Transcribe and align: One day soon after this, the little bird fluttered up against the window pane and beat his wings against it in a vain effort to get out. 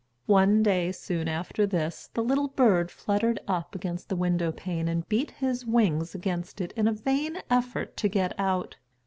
One 0.25 0.63
day 0.63 0.91
soon 0.91 1.27
after 1.27 1.67
this, 1.67 2.09
the 2.15 2.23
little 2.23 2.47
bird 2.47 2.89
fluttered 2.89 3.39
up 3.47 3.75
against 3.75 4.09
the 4.09 4.15
window 4.15 4.51
pane 4.51 4.87
and 4.87 5.07
beat 5.07 5.29
his 5.29 5.63
wings 5.63 6.15
against 6.15 6.59
it 6.59 6.71
in 6.71 6.87
a 6.87 6.91
vain 6.93 7.37
effort 7.51 7.95
to 7.97 8.09
get 8.09 8.33
out. 8.39 8.77